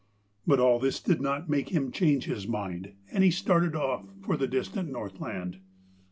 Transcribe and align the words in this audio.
But 0.47 0.59
all 0.59 0.79
this 0.79 0.99
did 0.99 1.21
not 1.21 1.47
make 1.47 1.69
him 1.69 1.91
change 1.91 2.25
his 2.25 2.47
mind, 2.47 2.93
and 3.11 3.23
he 3.23 3.29
started 3.29 3.75
off 3.75 4.07
for 4.23 4.35
the 4.35 4.47
distant 4.47 4.89
Northland. 4.91 5.59